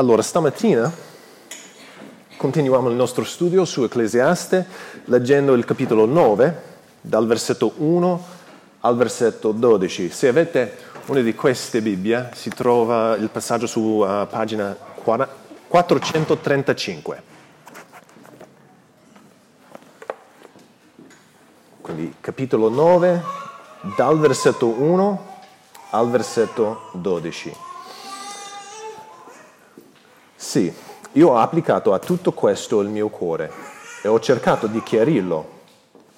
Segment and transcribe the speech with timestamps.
[0.00, 0.90] Allora, stamattina
[2.38, 4.66] continuiamo il nostro studio su Ecclesiaste
[5.04, 6.62] leggendo il capitolo 9,
[7.02, 8.24] dal versetto 1
[8.80, 10.08] al versetto 12.
[10.08, 10.74] Se avete
[11.08, 14.74] una di queste Bibbie, si trova il passaggio su uh, pagina
[15.04, 17.22] 435.
[21.82, 23.22] Quindi capitolo 9,
[23.96, 25.26] dal versetto 1
[25.90, 27.68] al versetto 12.
[30.50, 30.74] Sì,
[31.12, 33.52] io ho applicato a tutto questo il mio cuore
[34.02, 35.48] e ho cercato di chiarirlo,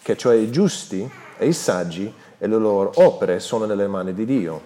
[0.00, 4.24] che cioè i giusti e i saggi e le loro opere sono nelle mani di
[4.24, 4.60] Dio.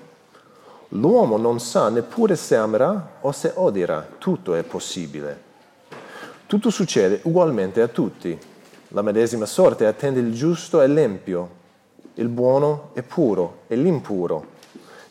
[0.91, 5.43] L'uomo non sa neppure se amerà o se odierà, tutto è possibile.
[6.47, 8.39] Tutto succede ugualmente a tutti.
[8.91, 11.51] La medesima sorte attende il giusto e l'empio,
[12.15, 14.47] il buono e puro e l'impuro,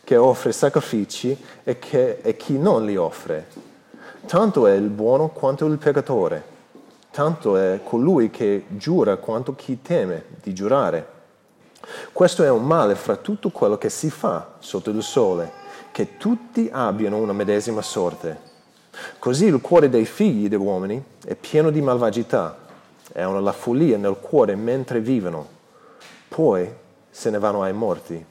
[0.05, 3.74] che offre sacrifici e, che, e chi non li offre.
[4.25, 6.43] Tanto è il buono quanto il peccatore,
[7.12, 11.07] tanto è colui che giura quanto chi teme di giurare.
[12.12, 15.51] Questo è un male fra tutto quello che si fa sotto il sole,
[15.91, 18.54] che tutti abbiano una medesima sorte.
[19.20, 22.57] Così il cuore dei figli degli uomini è pieno di malvagità,
[23.12, 25.48] è una follia nel cuore mentre vivono,
[26.27, 26.67] poi
[27.12, 28.26] se ne vanno ai morti.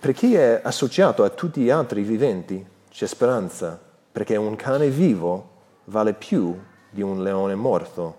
[0.00, 3.85] Per chi è associato a tutti gli altri viventi c'è speranza,
[4.16, 5.48] perché un cane vivo
[5.84, 8.16] vale più di un leone morto.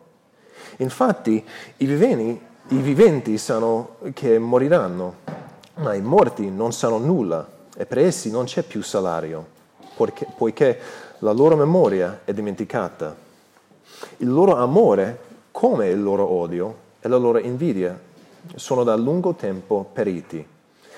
[0.77, 1.43] Infatti
[1.77, 5.15] i viventi, i viventi sanno che moriranno,
[5.77, 9.43] ma i morti non sanno nulla e per essi non c'è più salario,
[9.95, 10.79] poiché, poiché
[11.17, 13.15] la loro memoria è dimenticata.
[14.17, 17.99] Il loro amore, come il loro odio e la loro invidia,
[18.53, 20.45] sono da lungo tempo periti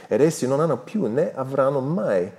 [0.09, 2.29] ed essi non hanno più né avranno mai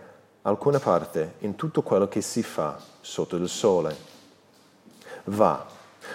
[0.42, 3.96] alcuna parte in tutto quello che si fa sotto il sole.
[5.24, 5.66] Va,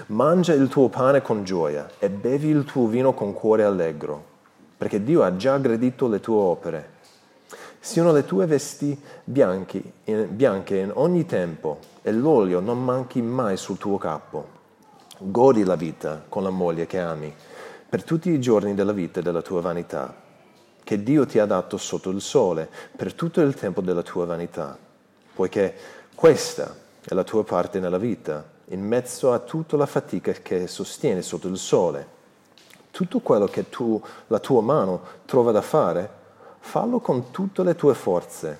[0.07, 4.23] mangia il tuo pane con gioia e bevi il tuo vino con cuore allegro,
[4.77, 6.89] perché Dio ha già aggredito le tue opere.
[7.79, 13.57] Siano le tue vesti bianche in, bianche in ogni tempo e l'olio non manchi mai
[13.57, 14.53] sul tuo capo.
[15.19, 17.33] Godi la vita con la moglie che ami
[17.87, 20.23] per tutti i giorni della vita e della tua vanità
[20.85, 24.77] che Dio ti ha dato sotto il sole per tutto il tempo della tua vanità,
[25.33, 25.73] poiché
[26.13, 31.23] questa è la tua parte nella vita, in mezzo a tutta la fatica che sostieni
[31.23, 32.13] sotto il sole.
[32.91, 36.07] Tutto quello che tu, la tua mano trova da fare,
[36.59, 38.57] fallo con tutte le tue forze,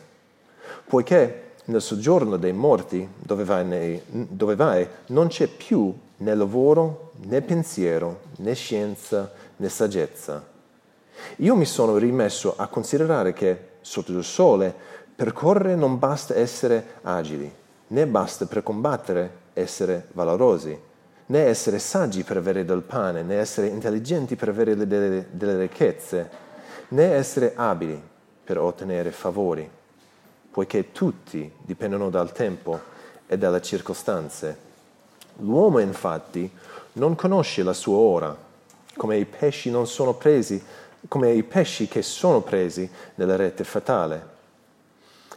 [0.87, 7.11] poiché nel soggiorno dei morti dove vai, nei, dove vai non c'è più né lavoro,
[7.17, 10.53] né pensiero, né scienza, né saggezza
[11.37, 14.73] io mi sono rimesso a considerare che sotto il sole
[15.15, 17.51] per correre non basta essere agili,
[17.87, 20.77] né basta per combattere essere valorosi,
[21.27, 26.29] né essere saggi per avere del pane, né essere intelligenti per avere delle, delle ricchezze,
[26.89, 28.01] né essere abili
[28.43, 29.67] per ottenere favori,
[30.51, 32.79] poiché tutti dipendono dal tempo
[33.25, 34.63] e dalle circostanze.
[35.37, 36.49] L'uomo infatti
[36.93, 38.37] non conosce la sua ora,
[38.95, 40.61] come i pesci non sono presi
[41.07, 44.33] come i pesci che sono presi nella rete fatale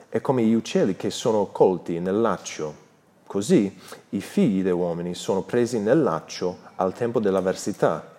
[0.08, 2.86] e come gli uccelli che sono colti nel laccio.
[3.26, 3.78] Così
[4.10, 8.16] i figli degli uomini sono presi nel laccio al tempo dell'avversità,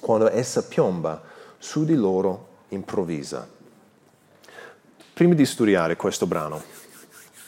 [0.00, 1.22] quando essa piomba
[1.58, 3.46] su di loro improvvisa.
[5.12, 6.60] Prima di studiare questo brano,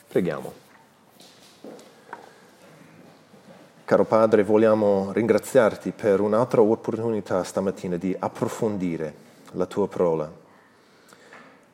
[0.07, 0.61] preghiamo.
[3.85, 10.31] Caro Padre, vogliamo ringraziarti per un'altra opportunità stamattina di approfondire la tua parola.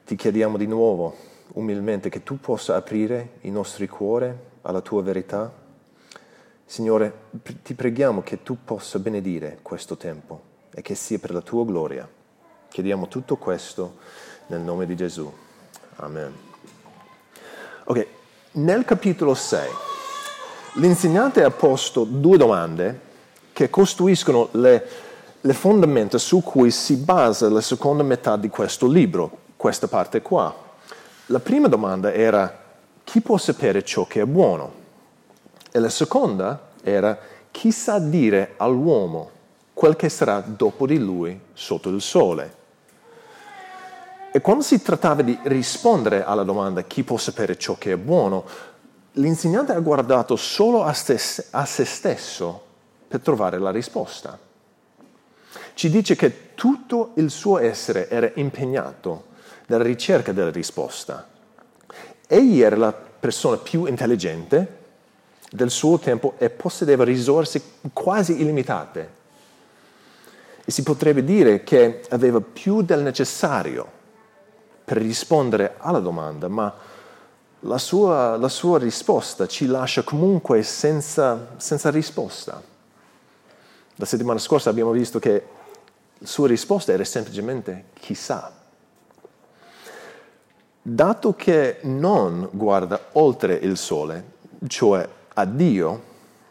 [0.05, 1.17] Ti chiediamo di nuovo,
[1.55, 5.53] umilmente, che tu possa aprire i nostri cuori alla tua verità.
[6.65, 7.13] Signore,
[7.63, 10.41] ti preghiamo che tu possa benedire questo tempo
[10.75, 12.09] e che sia per la tua gloria.
[12.69, 13.97] Chiediamo tutto questo
[14.49, 15.33] nel nome di Gesù.
[15.97, 16.33] Amen.
[17.85, 18.07] Ok,
[18.53, 19.69] nel capitolo 6
[20.75, 23.01] l'insegnante ha posto due domande
[23.53, 24.87] che costruiscono le
[25.43, 30.53] le fondamenta su cui si basa la seconda metà di questo libro, questa parte qua.
[31.27, 32.67] La prima domanda era
[33.05, 34.73] chi può sapere ciò che è buono?
[35.71, 37.17] E la seconda era
[37.53, 39.31] chi sa dire all'uomo
[39.75, 42.57] quel che sarà dopo di lui sotto il sole?
[44.33, 48.45] E quando si trattava di rispondere alla domanda chi può sapere ciò che è buono,
[49.13, 52.63] l'insegnante ha guardato solo a, stes- a se stesso
[53.07, 54.47] per trovare la risposta
[55.79, 59.27] ci dice che tutto il suo essere era impegnato
[59.67, 61.25] nella ricerca della risposta.
[62.27, 64.77] Egli era la persona più intelligente,
[65.49, 69.11] del suo tempo e possedeva risorse quasi illimitate.
[70.65, 73.87] E si potrebbe dire che aveva più del necessario
[74.85, 76.75] per rispondere alla domanda, ma
[77.61, 82.61] la sua, la sua risposta ci lascia comunque senza, senza risposta.
[83.95, 85.57] La settimana scorsa abbiamo visto che
[86.23, 88.53] sua risposta era semplicemente chissà.
[90.83, 94.25] Dato che non guarda oltre il sole,
[94.67, 96.03] cioè a Dio,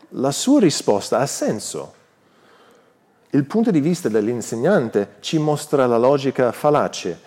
[0.10, 1.94] la sua risposta ha senso.
[3.32, 7.20] Il punto di vista dell'insegnante ci mostra la logica fallace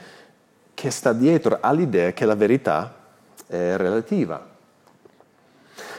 [0.73, 2.95] che sta dietro all'idea che la verità
[3.47, 4.49] è relativa.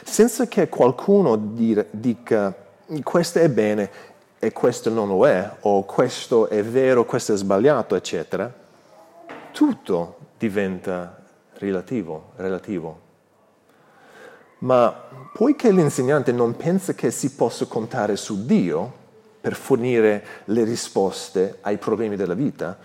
[0.02, 2.54] Senza che qualcuno dica
[3.02, 3.90] questo è bene
[4.44, 8.52] e questo non lo è, o questo è vero, questo è sbagliato, eccetera,
[9.52, 11.22] tutto diventa
[11.58, 13.00] relativo, relativo.
[14.58, 14.92] Ma
[15.32, 18.92] poiché l'insegnante non pensa che si possa contare su Dio
[19.40, 22.76] per fornire le risposte ai problemi della vita,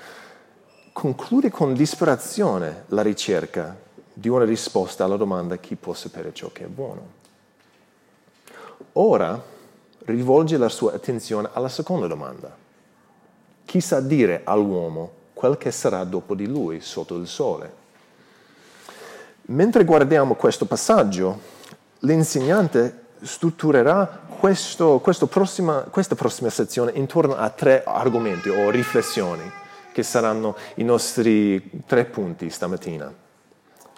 [0.94, 3.76] conclude con disperazione la ricerca
[4.14, 7.16] di una risposta alla domanda chi può sapere ciò che è buono.
[8.94, 9.56] Ora
[10.08, 12.56] rivolge la sua attenzione alla seconda domanda.
[13.66, 17.86] Chi sa dire all'uomo quel che sarà dopo di lui sotto il sole?
[19.50, 21.40] Mentre guardiamo questo passaggio,
[22.00, 29.50] l'insegnante strutturerà questo, questo prossima, questa prossima sezione intorno a tre argomenti o riflessioni
[29.92, 33.14] che saranno i nostri tre punti stamattina.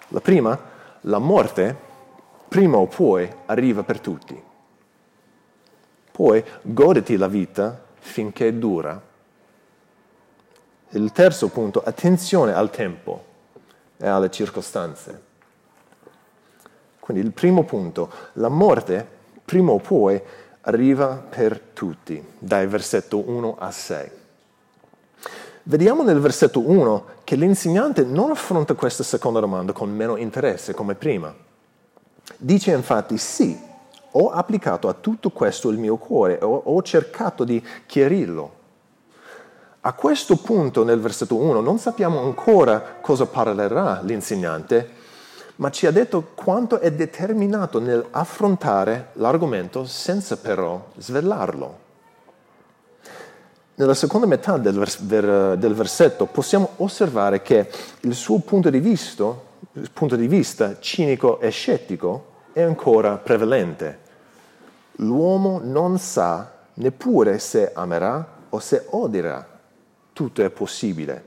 [0.08, 0.58] La prima,
[1.02, 1.76] la morte,
[2.48, 4.48] prima o poi, arriva per tutti.
[6.20, 9.00] Poi goditi la vita finché dura.
[10.90, 13.24] Il terzo punto, attenzione al tempo
[13.96, 15.22] e alle circostanze.
[16.98, 19.08] Quindi il primo punto, la morte
[19.42, 20.20] prima o poi
[20.60, 24.10] arriva per tutti, dai versetto 1 a 6.
[25.62, 30.94] Vediamo nel versetto 1 che l'insegnante non affronta questa seconda domanda con meno interesse come
[30.96, 31.34] prima.
[32.36, 33.68] Dice infatti sì,
[34.12, 38.58] ho applicato a tutto questo il mio cuore, ho, ho cercato di chiarirlo.
[39.82, 44.98] A questo punto nel versetto 1 non sappiamo ancora cosa parlerà l'insegnante,
[45.56, 51.88] ma ci ha detto quanto è determinato nell'affrontare l'argomento senza però svelarlo.
[53.76, 57.70] Nella seconda metà del, vers- del, versetto possiamo osservare che
[58.00, 59.34] il suo punto di, vista,
[59.94, 63.98] punto di vista cinico e scettico è ancora prevalente.
[64.96, 69.46] L'uomo non sa neppure se amerà o se odierà.
[70.12, 71.24] Tutto è possibile.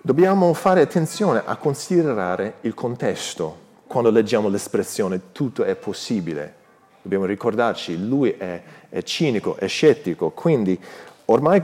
[0.00, 6.54] Dobbiamo fare attenzione a considerare il contesto quando leggiamo l'espressione tutto è possibile.
[7.02, 10.78] Dobbiamo ricordarci, lui è, è cinico, è scettico, quindi
[11.26, 11.62] ormai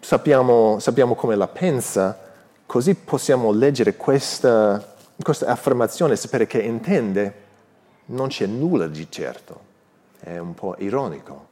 [0.00, 2.18] sappiamo, sappiamo, come la pensa,
[2.64, 7.34] così possiamo leggere questa, questa affermazione sapere che intende,
[8.06, 9.60] non c'è nulla di certo,
[10.20, 11.48] è un po' ironico.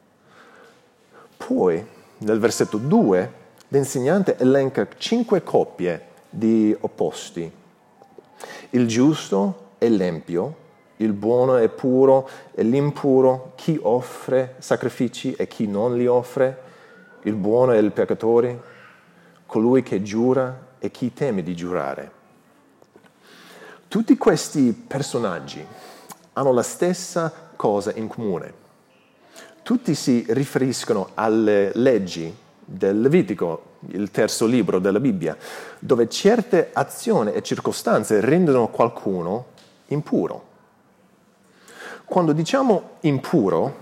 [1.37, 1.85] Poi,
[2.19, 3.32] nel versetto 2,
[3.69, 7.50] l'insegnante elenca cinque coppie di opposti.
[8.70, 15.67] Il giusto e l'empio, il buono e puro e l'impuro, chi offre sacrifici e chi
[15.67, 16.63] non li offre,
[17.22, 18.60] il buono e il peccatore,
[19.46, 22.18] colui che giura e chi teme di giurare.
[23.88, 25.66] Tutti questi personaggi
[26.34, 28.52] hanno la stessa cosa in comune.
[29.62, 35.34] Tutti si riferiscono alle leggi del Levitico, il terzo libro della Bibbia,
[35.78, 39.46] dove certe azioni e circostanze rendono qualcuno
[39.86, 40.44] impuro.
[42.04, 43.74] Quando diciamo impuro,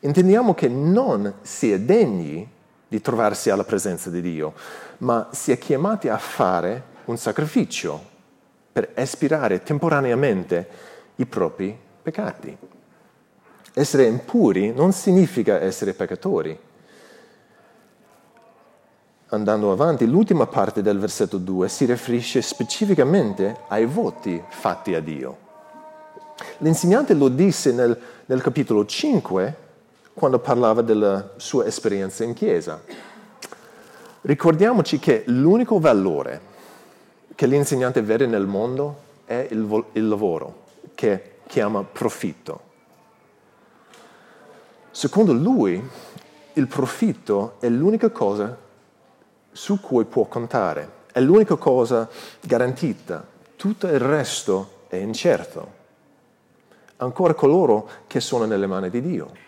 [0.00, 2.50] intendiamo che non si è degni
[2.88, 4.52] di trovarsi alla presenza di Dio,
[4.98, 8.13] ma si è chiamati a fare un sacrificio
[8.74, 10.68] per espirare temporaneamente
[11.14, 12.58] i propri peccati.
[13.72, 16.58] Essere impuri non significa essere peccatori,
[19.28, 25.38] andando avanti, l'ultima parte del versetto 2 si riferisce specificamente ai voti fatti a Dio.
[26.58, 29.56] L'insegnante lo disse nel, nel capitolo 5
[30.14, 32.82] quando parlava della sua esperienza in chiesa.
[34.22, 36.52] Ricordiamoci che l'unico valore
[37.34, 40.62] che l'insegnante vede nel mondo è il, il lavoro,
[40.94, 42.72] che chiama profitto.
[44.90, 45.82] Secondo lui,
[46.52, 48.56] il profitto è l'unica cosa
[49.50, 51.02] su cui può contare.
[51.12, 52.08] È l'unica cosa
[52.40, 53.26] garantita.
[53.56, 55.82] Tutto il resto è incerto.
[56.98, 59.43] ancora coloro che sono nelle mani di Dio.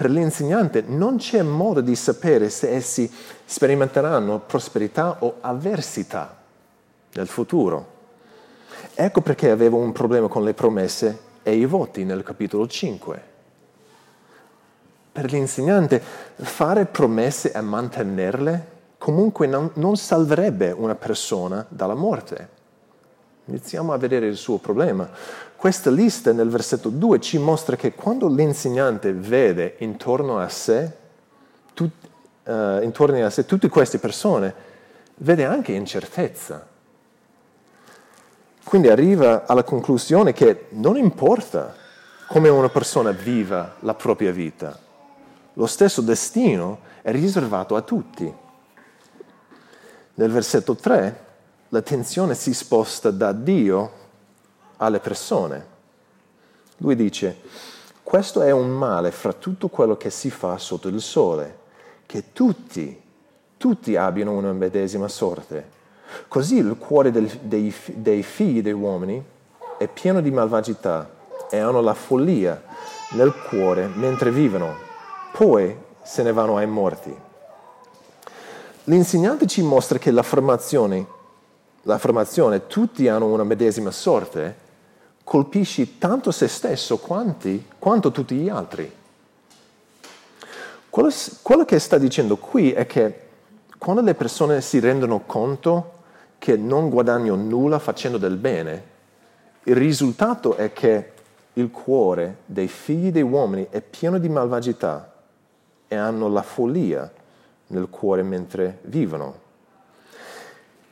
[0.00, 3.12] Per l'insegnante non c'è modo di sapere se essi
[3.44, 6.38] sperimenteranno prosperità o avversità
[7.12, 7.86] nel futuro.
[8.94, 13.22] Ecco perché avevo un problema con le promesse e i voti nel capitolo 5.
[15.12, 16.00] Per l'insegnante
[16.34, 18.66] fare promesse e mantenerle
[18.96, 22.59] comunque non, non salverebbe una persona dalla morte.
[23.50, 25.10] Iniziamo a vedere il suo problema.
[25.56, 30.88] Questa lista nel versetto 2 ci mostra che quando l'insegnante vede intorno a sé,
[31.74, 31.90] tut,
[32.44, 34.54] uh, intorno a sé tutte queste persone,
[35.16, 36.64] vede anche incertezza.
[38.62, 41.74] Quindi arriva alla conclusione che non importa
[42.28, 44.78] come una persona viva la propria vita,
[45.54, 48.32] lo stesso destino è riservato a tutti.
[50.14, 51.29] Nel versetto 3
[51.70, 53.90] l'attenzione si sposta da Dio
[54.76, 55.66] alle persone.
[56.78, 57.40] Lui dice,
[58.02, 61.58] questo è un male fra tutto quello che si fa sotto il sole,
[62.06, 63.00] che tutti,
[63.56, 65.78] tutti abbiano una medesima sorte.
[66.26, 69.22] Così il cuore del, dei, dei figli degli uomini
[69.78, 71.08] è pieno di malvagità
[71.48, 72.62] e hanno la follia
[73.10, 74.74] nel cuore mentre vivono,
[75.32, 77.14] poi se ne vanno ai morti.
[78.84, 80.10] L'insegnante ci mostra che
[81.82, 84.68] l'affermazione l'affermazione tutti hanno una medesima sorte
[85.24, 88.92] colpisce tanto se stesso quanti, quanto tutti gli altri.
[90.90, 91.10] Quello,
[91.42, 93.28] quello che sta dicendo qui è che
[93.78, 95.98] quando le persone si rendono conto
[96.38, 98.88] che non guadagnano nulla facendo del bene,
[99.64, 101.12] il risultato è che
[101.54, 105.12] il cuore dei figli dei uomini è pieno di malvagità
[105.86, 107.10] e hanno la follia
[107.68, 109.48] nel cuore mentre vivono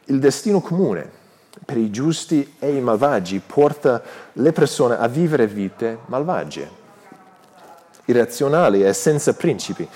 [0.08, 1.16] il destino comune
[1.64, 4.02] per i giusti e i malvagi porta
[4.34, 6.70] le persone a vivere vite malvagie,
[8.06, 9.86] irrazionali e senza principi,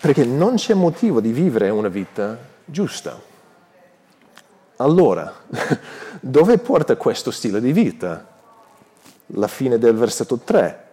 [0.00, 3.18] perché non c'è motivo di vivere una vita giusta.
[4.76, 5.32] Allora,
[6.20, 8.26] dove porta questo stile di vita?
[9.34, 10.88] La fine del versetto 3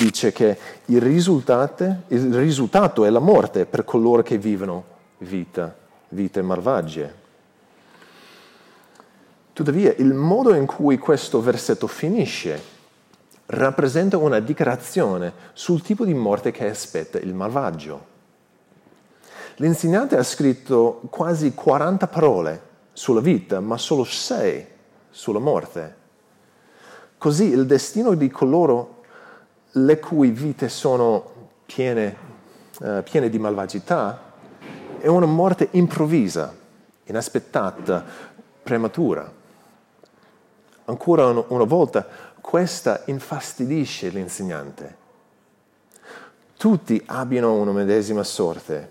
[0.00, 4.84] dice che il risultato, il risultato è la morte per coloro che vivono
[5.18, 5.74] vita,
[6.08, 7.21] vite malvagie.
[9.52, 12.60] Tuttavia, il modo in cui questo versetto finisce
[13.46, 18.10] rappresenta una dichiarazione sul tipo di morte che aspetta il malvagio.
[19.56, 24.66] L'insegnante ha scritto quasi 40 parole sulla vita, ma solo 6
[25.10, 25.96] sulla morte.
[27.18, 29.02] Così il destino di coloro
[29.72, 32.16] le cui vite sono piene,
[32.80, 34.30] uh, piene di malvagità
[34.98, 36.54] è una morte improvvisa,
[37.04, 38.04] inaspettata,
[38.62, 39.40] prematura.
[40.86, 42.06] Ancora una volta,
[42.40, 44.96] questa infastidisce l'insegnante.
[46.56, 48.90] Tutti abbiano una medesima sorte,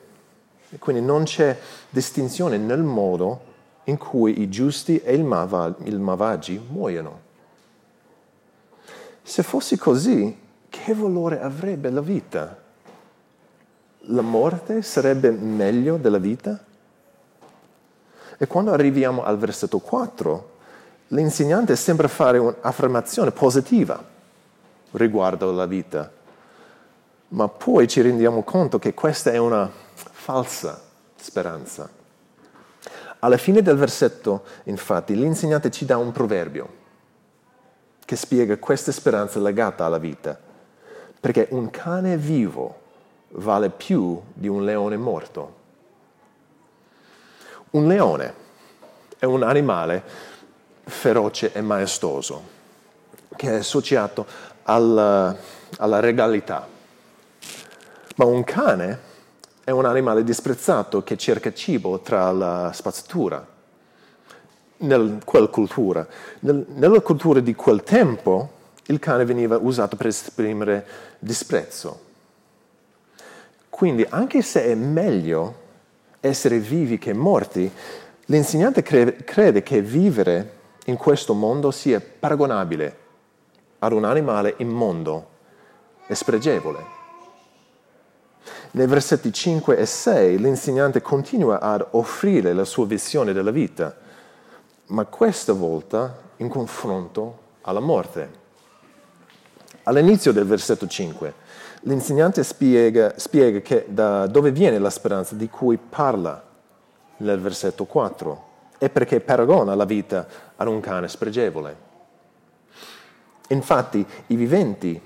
[0.69, 1.57] e quindi non c'è
[1.89, 3.49] distinzione nel modo
[3.85, 7.29] in cui i giusti e il, mava, il malvagi muoiono.
[9.21, 10.37] Se fosse così,
[10.69, 12.57] che valore avrebbe la vita?
[14.05, 16.63] La morte sarebbe meglio della vita?
[18.37, 20.50] E quando arriviamo al versetto 4,
[21.11, 24.01] l'insegnante sembra fare un'affermazione positiva
[24.91, 26.11] riguardo alla vita,
[27.29, 30.81] ma poi ci rendiamo conto che questa è una falsa
[31.15, 31.89] speranza.
[33.19, 36.79] Alla fine del versetto, infatti, l'insegnante ci dà un proverbio
[38.03, 40.37] che spiega questa speranza legata alla vita,
[41.19, 42.79] perché un cane vivo
[43.33, 45.59] vale più di un leone morto.
[47.71, 48.33] Un leone
[49.17, 50.03] è un animale
[50.91, 52.41] feroce e maestoso,
[53.35, 54.25] che è associato
[54.63, 55.35] alla,
[55.77, 56.67] alla regalità.
[58.15, 58.99] Ma un cane
[59.63, 63.47] è un animale disprezzato che cerca cibo tra la spazzatura.
[64.77, 66.05] Nel, quella cultura.
[66.39, 70.85] Nel, nella cultura di quel tempo il cane veniva usato per esprimere
[71.19, 72.09] disprezzo.
[73.69, 75.59] Quindi anche se è meglio
[76.19, 77.71] essere vivi che morti,
[78.25, 82.97] l'insegnante crede, crede che vivere in questo mondo sia paragonabile
[83.79, 85.27] ad un animale immondo
[86.07, 86.99] e spregevole.
[88.71, 93.95] Nei versetti 5 e 6 l'insegnante continua ad offrire la sua visione della vita,
[94.87, 98.39] ma questa volta in confronto alla morte.
[99.83, 101.33] All'inizio del versetto 5
[101.81, 106.43] l'insegnante spiega, spiega da dove viene la speranza di cui parla
[107.17, 108.49] nel versetto 4
[108.81, 111.77] è perché paragona la vita ad un cane spregevole.
[113.49, 114.99] Infatti i viventi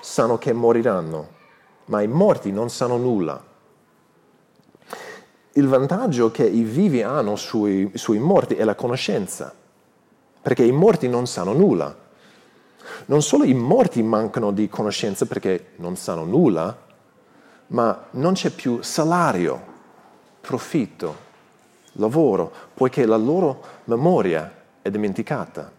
[0.00, 1.28] sanno che moriranno,
[1.86, 3.44] ma i morti non sanno nulla.
[5.52, 9.54] Il vantaggio che i vivi hanno sui, sui morti è la conoscenza,
[10.40, 11.94] perché i morti non sanno nulla.
[13.04, 16.74] Non solo i morti mancano di conoscenza perché non sanno nulla,
[17.66, 19.62] ma non c'è più salario,
[20.40, 21.26] profitto,
[21.98, 24.52] lavoro, poiché la loro memoria
[24.82, 25.70] è dimenticata.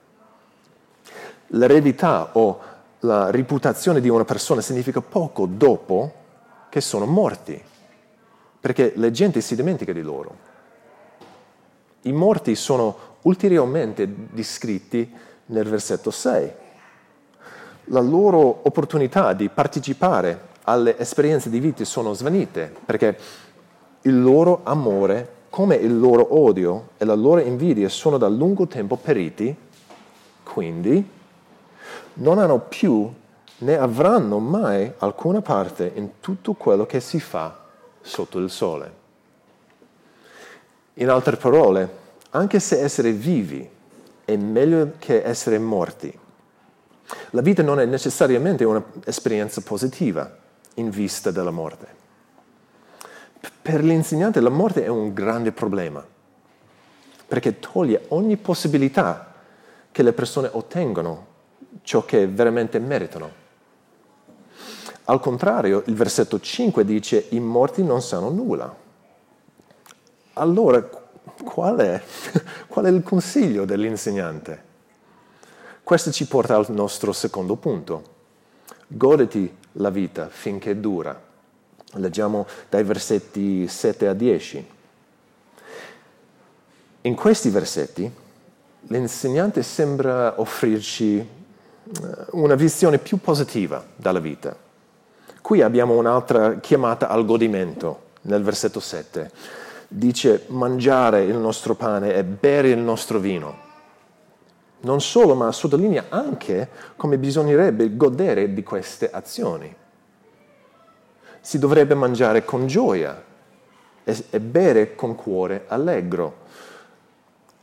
[1.47, 2.59] L'eredità o
[2.99, 6.13] la reputazione di una persona significa poco dopo
[6.69, 7.61] che sono morti,
[8.59, 10.47] perché la gente si dimentica di loro.
[12.01, 15.11] I morti sono ulteriormente descritti
[15.47, 16.51] nel versetto 6.
[17.85, 23.17] La loro opportunità di partecipare alle esperienze di vita sono svanite, perché
[24.03, 28.95] il loro amore, come il loro odio e la loro invidia sono da lungo tempo
[28.95, 29.53] periti,
[30.41, 31.05] quindi
[32.13, 33.11] non hanno più
[33.57, 37.59] né avranno mai alcuna parte in tutto quello che si fa
[37.99, 38.93] sotto il sole.
[40.93, 41.89] In altre parole,
[42.29, 43.69] anche se essere vivi
[44.23, 46.17] è meglio che essere morti,
[47.31, 50.37] la vita non è necessariamente un'esperienza positiva
[50.75, 51.98] in vista della morte.
[53.61, 56.05] Per l'insegnante la morte è un grande problema,
[57.27, 59.33] perché toglie ogni possibilità
[59.91, 61.27] che le persone ottengano
[61.83, 63.47] ciò che veramente meritano.
[65.05, 68.75] Al contrario, il versetto 5 dice i morti non sanno nulla.
[70.33, 70.87] Allora,
[71.43, 72.01] qual è,
[72.67, 74.67] qual è il consiglio dell'insegnante?
[75.83, 78.17] Questo ci porta al nostro secondo punto.
[78.85, 81.28] Goditi la vita finché dura.
[81.93, 84.67] Leggiamo dai versetti 7 a 10.
[87.01, 88.11] In questi versetti
[88.87, 91.27] l'insegnante sembra offrirci eh,
[92.31, 94.55] una visione più positiva dalla vita.
[95.41, 99.31] Qui abbiamo un'altra chiamata al godimento nel versetto 7.
[99.87, 103.67] Dice mangiare il nostro pane e bere il nostro vino.
[104.81, 109.75] Non solo, ma sottolinea anche come bisognerebbe godere di queste azioni.
[111.41, 113.21] Si dovrebbe mangiare con gioia
[114.03, 116.47] e, e bere con cuore allegro.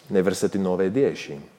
[0.07, 1.49] nei versetti 9 e 10.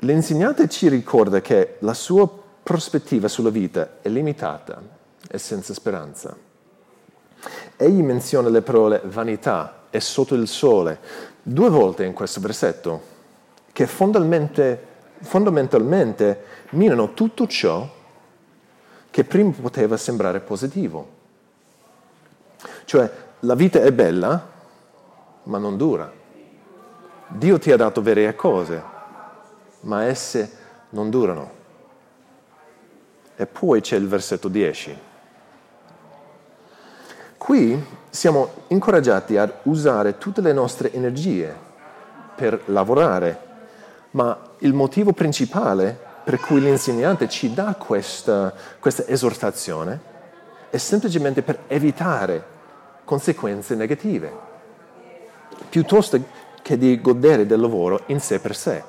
[0.00, 2.28] L'insegnante ci ricorda che la sua
[2.62, 4.82] prospettiva sulla vita è limitata
[5.28, 6.36] e senza speranza.
[7.76, 10.98] Egli menziona le parole vanità e sotto il sole
[11.42, 13.10] due volte in questo versetto,
[13.72, 14.90] che fondamentalmente
[15.22, 17.88] fondamentalmente minano tutto ciò
[19.10, 21.20] che prima poteva sembrare positivo.
[22.84, 24.50] Cioè, la vita è bella,
[25.44, 26.10] ma non dura.
[27.28, 28.82] Dio ti ha dato vere cose,
[29.80, 30.58] ma esse
[30.90, 31.60] non durano.
[33.36, 34.98] E poi c'è il versetto 10.
[37.42, 41.52] Qui siamo incoraggiati ad usare tutte le nostre energie
[42.36, 43.50] per lavorare
[44.10, 49.98] ma il motivo principale per cui l'insegnante ci dà questa, questa esortazione
[50.70, 52.44] è semplicemente per evitare
[53.02, 54.32] conseguenze negative,
[55.68, 56.22] piuttosto
[56.62, 58.84] che di godere del lavoro in sé per sé.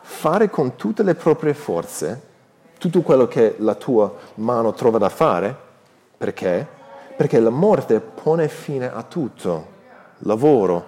[0.00, 2.22] Fare con tutte le proprie forze
[2.78, 5.64] tutto quello che la tua mano trova da fare,
[6.16, 6.66] perché?
[7.16, 9.74] Perché la morte pone fine a tutto,
[10.18, 10.86] lavoro,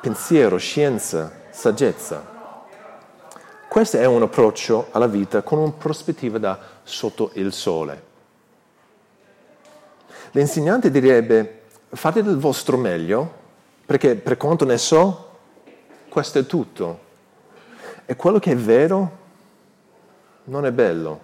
[0.00, 2.30] pensiero, scienza, saggezza.
[3.68, 8.10] Questo è un approccio alla vita con una prospettiva da sotto il sole.
[10.32, 13.40] L'insegnante direbbe fate del vostro meglio,
[13.84, 15.28] perché per quanto ne so,
[16.08, 17.10] questo è tutto.
[18.04, 19.18] E quello che è vero
[20.44, 21.20] non è bello.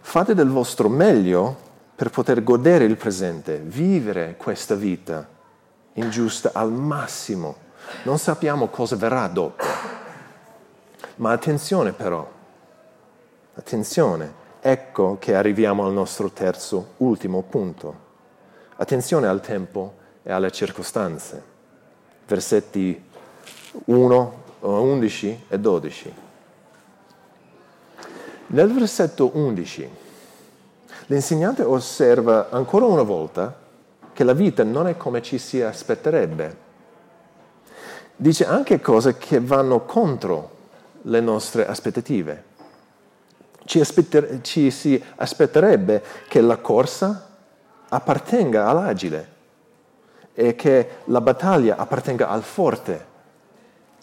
[0.00, 1.66] Fate del vostro meglio
[1.98, 5.26] per poter godere il presente, vivere questa vita
[5.94, 7.56] ingiusta al massimo.
[8.04, 9.64] Non sappiamo cosa verrà dopo.
[11.16, 12.24] Ma attenzione però,
[13.54, 17.98] attenzione, ecco che arriviamo al nostro terzo, ultimo punto.
[18.76, 21.42] Attenzione al tempo e alle circostanze.
[22.28, 23.10] Versetti
[23.86, 26.14] 1, 11 e 12.
[28.46, 29.97] Nel versetto 11
[31.08, 33.66] l'insegnante osserva ancora una volta
[34.12, 36.66] che la vita non è come ci si aspetterebbe.
[38.16, 40.56] Dice anche cose che vanno contro
[41.02, 42.44] le nostre aspettative.
[43.64, 47.36] Ci, aspetter- ci si aspetterebbe che la corsa
[47.88, 49.36] appartenga all'agile
[50.34, 53.06] e che la battaglia appartenga al forte,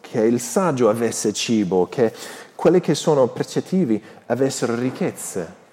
[0.02, 2.14] che il saggio avesse cibo, che
[2.56, 5.64] quelli che sono percettivi avessero ricchezze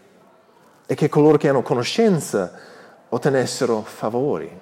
[0.86, 2.52] e che coloro che hanno conoscenza
[3.08, 4.60] ottenessero favori.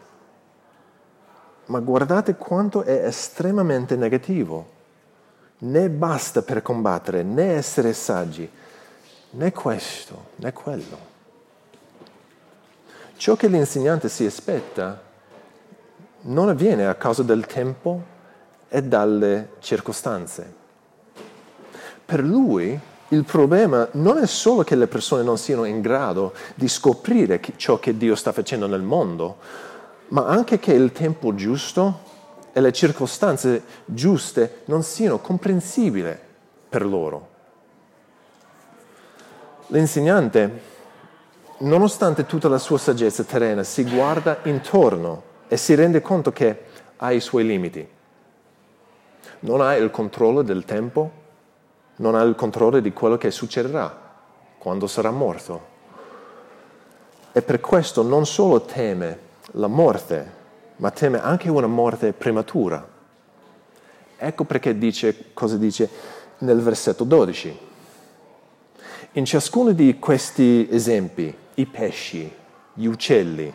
[1.67, 4.79] Ma guardate quanto è estremamente negativo.
[5.59, 8.51] Né basta per combattere, né essere saggi,
[9.31, 11.09] né questo, né quello.
[13.17, 15.01] Ciò che l'insegnante si aspetta
[16.23, 18.03] non avviene a causa del tempo
[18.69, 20.55] e dalle circostanze.
[22.05, 22.79] Per lui
[23.13, 27.79] il problema non è solo che le persone non siano in grado di scoprire ciò
[27.79, 29.39] che Dio sta facendo nel mondo,
[30.09, 32.09] ma anche che il tempo giusto
[32.53, 36.17] e le circostanze giuste non siano comprensibili
[36.69, 37.29] per loro.
[39.69, 40.61] L'insegnante,
[41.59, 46.65] nonostante tutta la sua saggezza terrena, si guarda intorno e si rende conto che
[46.97, 47.87] ha i suoi limiti.
[49.41, 51.20] Non ha il controllo del tempo,
[52.01, 54.09] non ha il controllo di quello che succederà
[54.59, 55.69] quando sarà morto.
[57.33, 60.39] E per questo non solo teme la morte,
[60.77, 62.87] ma teme anche una morte prematura.
[64.17, 65.89] Ecco perché dice cosa dice
[66.39, 67.59] nel versetto 12.
[69.13, 72.33] In ciascuno di questi esempi, i pesci,
[72.75, 73.53] gli uccelli,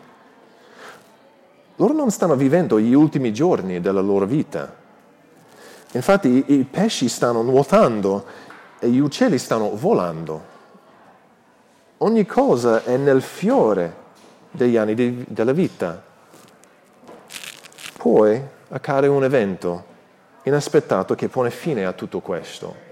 [1.78, 4.84] loro non stanno vivendo gli ultimi giorni della loro vita.
[5.96, 8.26] Infatti i, pesci stanno nuotando
[8.80, 10.54] e gli uccelli stanno volando.
[12.00, 14.04] Ogni cosa è nel fiore
[14.52, 16.02] degli anni di, della vita.
[17.98, 19.86] Poi accade un evento
[20.44, 22.84] inaspettato che pone fine a tutto questo.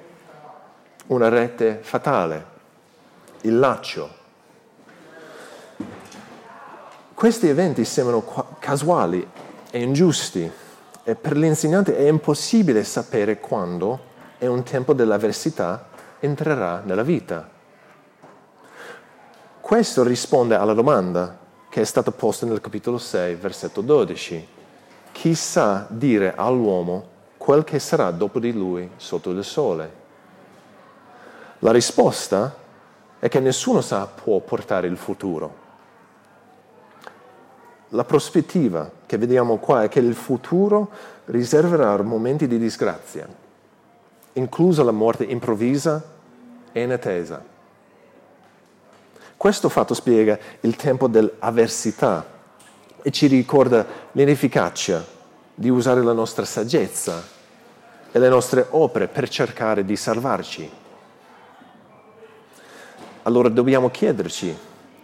[1.08, 2.46] Una rete fatale,
[3.42, 4.22] il laccio
[7.24, 9.26] questi eventi sembrano casuali
[9.72, 10.52] e ingiusti
[11.04, 15.88] per l'insegnante è impossibile sapere quando e un tempo dell'avversità
[16.20, 17.50] entrerà nella vita.
[19.60, 21.38] Questo risponde alla domanda
[21.70, 24.48] che è stata posta nel capitolo 6, versetto 12.
[25.12, 30.02] Chi sa dire all'uomo quel che sarà dopo di lui sotto il sole?
[31.60, 32.56] La risposta
[33.20, 35.64] è che nessuno sa può portare il futuro
[37.94, 40.90] la prospettiva che vediamo qua è che il futuro
[41.26, 43.28] riserverà momenti di disgrazia,
[44.34, 46.04] inclusa la morte improvvisa
[46.72, 47.46] e inattesa.
[49.38, 52.26] Questo fatto spiega il tempo dell'avversità
[53.04, 55.06] e ci ricorda l'inefficacia
[55.54, 57.22] di usare la nostra saggezza
[58.12, 60.72] e le nostre opere per cercare di salvarci.
[63.22, 64.58] Allora dobbiamo chiederci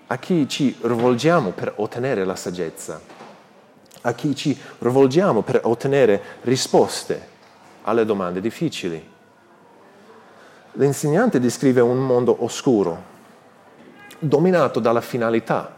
[0.07, 3.17] a chi ci rivolgiamo per ottenere la saggezza,
[4.01, 7.27] a chi ci rivolgiamo per ottenere risposte
[7.83, 9.07] alle domande difficili.
[10.73, 13.03] L'insegnante descrive un mondo oscuro,
[14.19, 15.75] dominato dalla finalità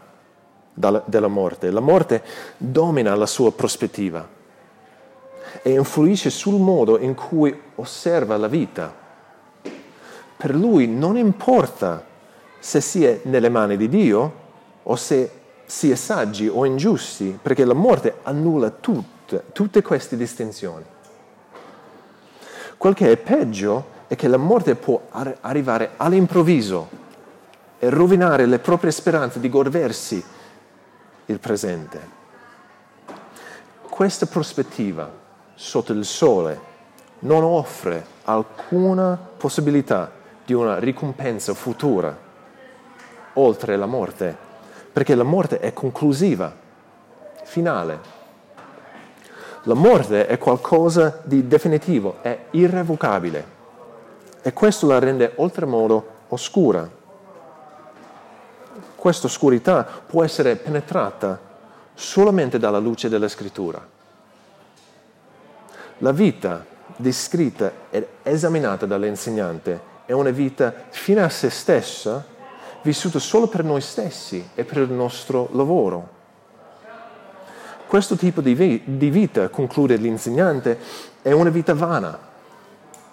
[0.74, 1.70] della morte.
[1.70, 2.22] La morte
[2.56, 4.26] domina la sua prospettiva
[5.62, 8.94] e influisce sul modo in cui osserva la vita.
[10.36, 12.04] Per lui non importa
[12.58, 14.40] se si è nelle mani di Dio
[14.82, 15.30] o se
[15.64, 20.84] si è saggi o ingiusti, perché la morte annulla tutte, tutte queste distinzioni.
[22.76, 26.88] Quel che è peggio è che la morte può ar- arrivare all'improvviso
[27.78, 30.22] e rovinare le proprie speranze di godersi
[31.26, 32.20] il presente.
[33.88, 35.10] Questa prospettiva
[35.54, 36.60] sotto il sole
[37.20, 40.10] non offre alcuna possibilità
[40.44, 42.16] di una ricompensa futura
[43.34, 44.36] oltre la morte,
[44.92, 46.54] perché la morte è conclusiva,
[47.52, 48.00] finale.
[49.64, 53.60] La morte è qualcosa di definitivo, è irrevocabile
[54.40, 56.88] e questo la rende oltremodo oscura.
[58.96, 61.38] Questa oscurità può essere penetrata
[61.92, 63.86] solamente dalla luce della scrittura.
[65.98, 66.64] La vita
[66.96, 72.24] descritta ed esaminata dall'insegnante è una vita fine a se stessa,
[72.80, 76.20] vissuta solo per noi stessi e per il nostro lavoro.
[77.92, 80.78] Questo tipo di, vita, conclude l'insegnante,
[81.20, 82.18] è una vita vana,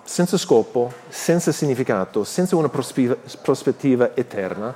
[0.06, 4.74] senza scopo, senza significato, senza una prospettiva eterna.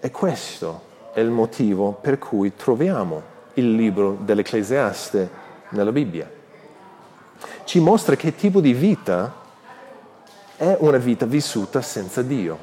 [0.00, 3.22] E questo è il motivo per cui troviamo
[3.54, 5.30] il libro dell'Ecclesiaste
[5.68, 6.28] nella Bibbia.
[7.62, 9.32] Ci mostra che tipo di vita
[10.56, 12.58] è una vita vissuta senza Dio.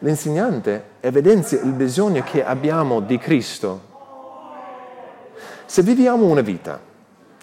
[0.00, 3.92] L'insegnante evidenzia il bisogno che abbiamo di Cristo.
[5.66, 6.80] Se viviamo una vita,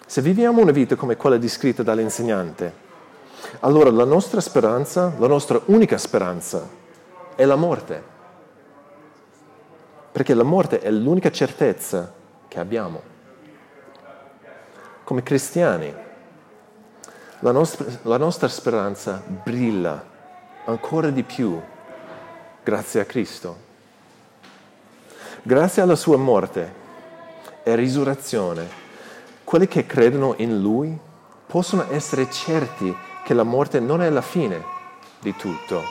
[0.06, 2.80] se viviamo una vita come quella descritta dall'insegnante,
[3.60, 6.66] allora la nostra speranza, la nostra unica speranza,
[7.34, 8.10] è la morte
[10.12, 12.12] perché la morte è l'unica certezza
[12.46, 13.00] che abbiamo.
[15.04, 15.92] Come cristiani,
[17.40, 20.04] la nostra, la nostra speranza brilla
[20.66, 21.58] ancora di più
[22.62, 23.70] grazie a Cristo.
[25.42, 26.80] Grazie alla sua morte
[27.62, 28.68] e risurrezione,
[29.44, 30.98] quelli che credono in Lui
[31.46, 32.94] possono essere certi
[33.24, 34.64] che la morte non è la fine
[35.20, 35.82] di tutto.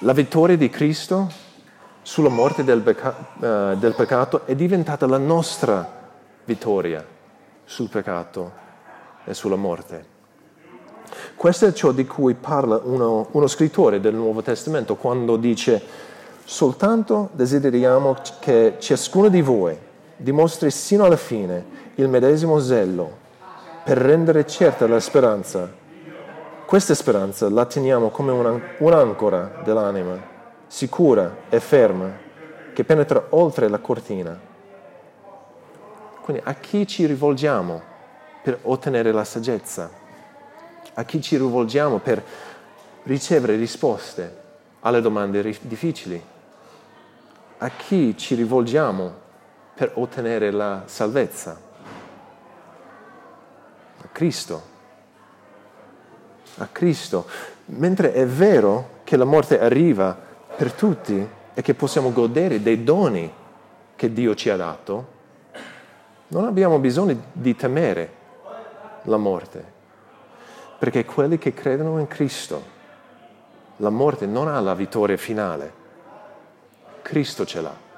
[0.00, 1.30] La vittoria di Cristo
[2.02, 6.00] sulla morte del, peca- uh, del peccato è diventata la nostra
[6.44, 7.04] vittoria
[7.64, 8.52] sul peccato
[9.24, 10.10] e sulla morte.
[11.34, 15.80] Questo è ciò di cui parla uno, uno, scrittore del Nuovo Testamento quando dice
[16.44, 19.78] soltanto desideriamo che ciascuno di voi
[20.22, 23.18] dimostri sino alla fine il medesimo zelo
[23.84, 25.70] per rendere certa la speranza.
[26.64, 28.32] Questa speranza la teniamo come
[28.78, 30.30] un'ancora dell'anima
[30.66, 32.10] sicura e ferma
[32.72, 34.38] che penetra oltre la cortina.
[36.22, 37.82] Quindi a chi ci rivolgiamo
[38.42, 39.90] per ottenere la saggezza?
[40.94, 42.22] A chi ci rivolgiamo per
[43.02, 44.40] ricevere risposte
[44.80, 46.22] alle domande difficili?
[47.58, 49.21] A chi ci rivolgiamo
[49.82, 51.58] per ottenere la salvezza?
[54.00, 54.62] A Cristo.
[56.58, 57.26] A Cristo.
[57.64, 60.16] Mentre è vero che la morte arriva
[60.56, 63.28] per tutti e che possiamo godere dei doni
[63.96, 65.06] che Dio ci ha dato,
[66.28, 68.12] non abbiamo bisogno di temere
[69.02, 69.64] la morte,
[70.78, 72.62] perché quelli che credono in Cristo,
[73.78, 75.72] la morte non ha la vittoria finale,
[77.02, 77.90] Cristo ce l'ha.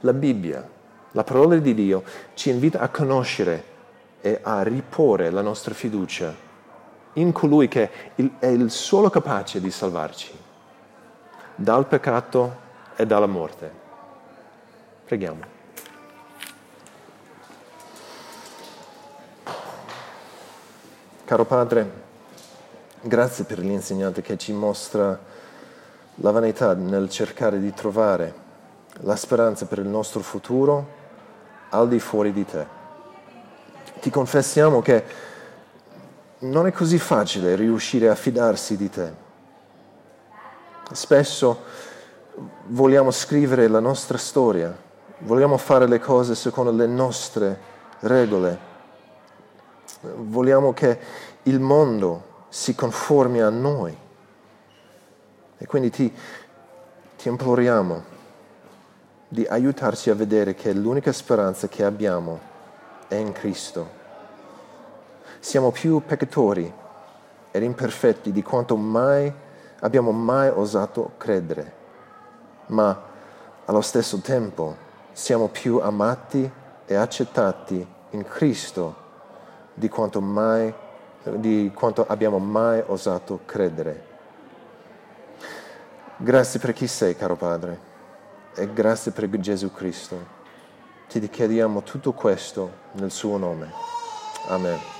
[0.00, 0.66] La Bibbia,
[1.12, 2.02] la parola di Dio,
[2.34, 3.64] ci invita a conoscere
[4.20, 6.48] e a riporre la nostra fiducia
[7.14, 7.90] in colui che
[8.38, 10.38] è il solo capace di salvarci
[11.54, 13.70] dal peccato e dalla morte.
[15.04, 15.58] Preghiamo.
[21.24, 21.90] Caro Padre,
[23.02, 25.18] grazie per l'insegnante che ci mostra
[26.14, 28.39] la vanità nel cercare di trovare
[29.00, 30.98] la speranza per il nostro futuro
[31.70, 32.66] al di fuori di te.
[34.00, 35.04] Ti confessiamo che
[36.40, 39.28] non è così facile riuscire a fidarsi di te
[40.92, 41.62] Spesso
[42.66, 44.76] vogliamo scrivere la nostra storia,
[45.18, 47.60] vogliamo fare le cose secondo le nostre
[48.00, 48.58] regole,
[50.00, 50.98] vogliamo che
[51.44, 53.96] il mondo si conformi a noi.
[55.58, 56.12] E quindi ti,
[57.16, 58.18] ti imploriamo
[59.32, 62.40] di aiutarci a vedere che l'unica speranza che abbiamo
[63.06, 63.98] è in Cristo.
[65.38, 66.70] Siamo più peccatori
[67.52, 69.32] ed imperfetti di quanto mai
[69.82, 71.72] abbiamo mai osato credere,
[72.66, 73.02] ma
[73.66, 74.76] allo stesso tempo
[75.12, 76.50] siamo più amati
[76.84, 78.96] e accettati in Cristo
[79.74, 80.74] di quanto, mai,
[81.36, 84.08] di quanto abbiamo mai osato credere.
[86.16, 87.89] Grazie per chi sei, caro Padre,
[88.54, 90.38] e grazie per Gesù Cristo.
[91.08, 93.70] Ti chiediamo tutto questo nel suo nome.
[94.48, 94.99] Amen.